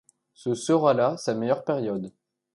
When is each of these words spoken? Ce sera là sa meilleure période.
Ce 0.33 0.55
sera 0.55 0.95
là 0.95 1.15
sa 1.15 1.35
meilleure 1.35 1.63
période. 1.63 2.11